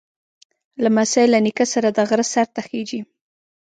[0.83, 3.01] لمسی له نیکه سره د غره سر ته خېږي.